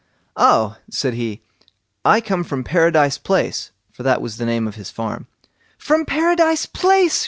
[0.35, 1.43] "Oh!" said he,
[2.03, 5.27] "I come from Paradise Place", for that was the name of his farm.
[5.77, 7.19] "From Paradise Place!"